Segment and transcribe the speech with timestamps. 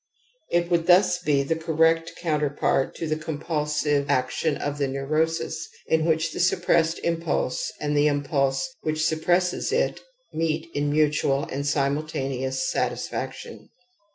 [0.49, 5.53] It would thus be the corre ct counterpart to the compulsive action oTthe neiirosis,
[5.85, 10.01] in whidi the suppressed impulse and the impulse which sug; presses it
[10.33, 13.69] meet in mutual and simijAtaneous \^[ satisfac tion.